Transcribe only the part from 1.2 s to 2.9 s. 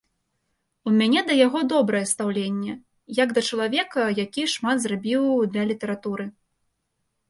да яго добрае стаўленне,